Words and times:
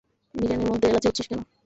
বিরিয়ানির 0.35 0.69
মধ্যে 0.69 0.87
এলাচি 0.89 1.07
হচ্ছিস 1.07 1.27
কেন? 1.27 1.39